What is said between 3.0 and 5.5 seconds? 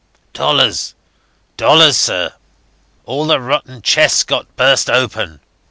All their rotten chests got burst open.